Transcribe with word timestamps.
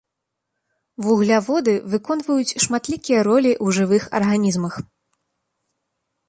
Вугляводы 1.07 1.73
выконваюць 1.95 2.57
шматлікія 2.63 3.19
ролі 3.29 3.51
ў 3.65 3.79
жывых 3.79 4.03
арганізмах. 4.23 4.73